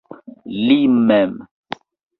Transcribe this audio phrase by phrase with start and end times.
[0.69, 1.39] Li mem.